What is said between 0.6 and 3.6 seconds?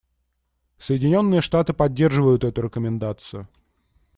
Соединенные Штаты поддерживают эту рекомендацию.